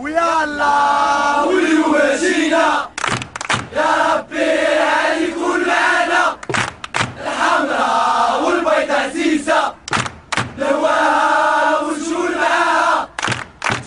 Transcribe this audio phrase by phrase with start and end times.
[0.00, 2.88] ويا الله ولي وجينا
[3.76, 4.26] يا
[5.66, 6.36] معانا
[7.22, 9.74] الحمراء والبيضة عزيزة
[10.58, 13.08] الهواء والجول معاها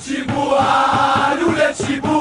[0.06, 2.13] تجيبوها الولاد تجيبوها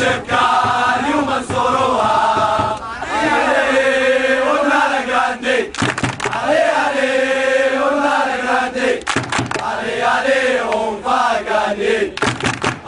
[0.00, 0.40] الشركة
[1.00, 2.76] اليوم نزوروها
[3.12, 5.72] علي علي ولا جراندي
[6.34, 7.12] علي علي
[7.84, 9.04] ولا جراندي
[9.62, 12.12] علي علي وفاقاني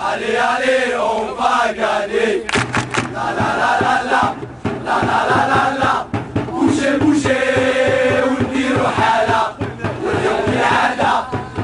[0.00, 2.26] علي علي وفاقاني
[3.14, 4.22] لا لا لا لا لا.
[4.84, 5.92] لا لا لا لا لا.
[6.50, 7.38] بوشي بوشي
[8.24, 9.42] ونديرو حالة
[10.04, 11.12] واليوم في عادة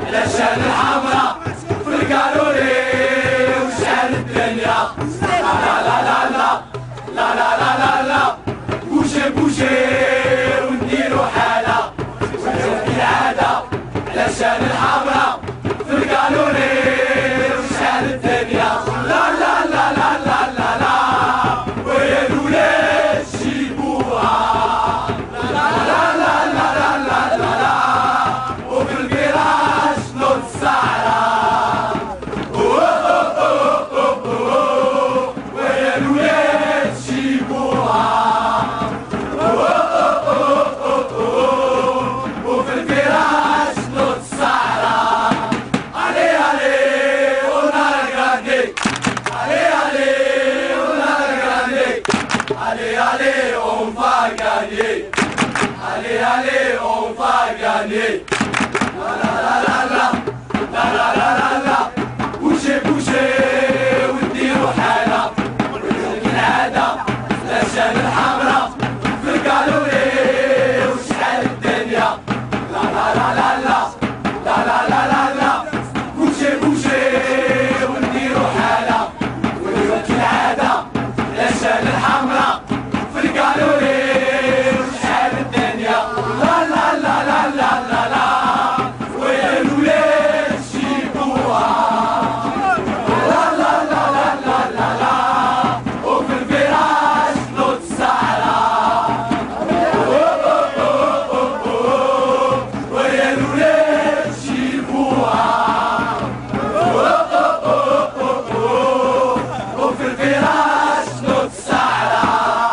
[0.07, 1.37] على الشارع الحمراء.
[1.85, 2.73] في القانوني
[3.65, 4.79] وشعل الدنيا.
[14.49, 15.08] Yeah, then I'll be
[52.71, 55.09] Allez, allez, on va gagner.
[55.83, 58.18] Allez, allez, on va gagner.